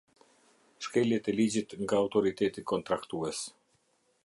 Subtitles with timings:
[0.85, 3.45] Shkeljet e ligjit nga autoriteti kontraktues.